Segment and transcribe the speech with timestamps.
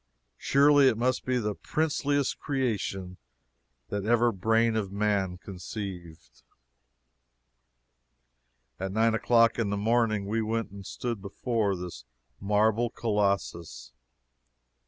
[0.39, 3.17] Surely it must be the princeliest creation
[3.89, 6.41] that ever brain of man conceived.
[8.79, 12.03] At nine o'clock in the morning we went and stood before this
[12.39, 13.91] marble colossus.